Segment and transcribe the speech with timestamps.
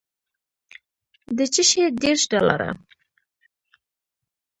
[1.37, 2.69] د چشي دېرش ډالره.